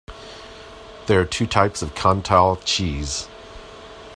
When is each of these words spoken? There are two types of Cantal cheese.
There 1.05 1.19
are 1.21 1.25
two 1.27 1.45
types 1.45 1.83
of 1.83 1.93
Cantal 1.93 2.55
cheese. 2.65 3.27